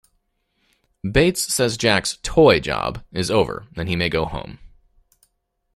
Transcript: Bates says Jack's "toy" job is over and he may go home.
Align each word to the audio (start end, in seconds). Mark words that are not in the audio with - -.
Bates 1.03 1.53
says 1.53 1.77
Jack's 1.77 2.17
"toy" 2.23 2.59
job 2.59 3.03
is 3.11 3.29
over 3.29 3.67
and 3.75 3.87
he 3.87 3.95
may 3.95 4.09
go 4.09 4.25
home. 4.25 4.57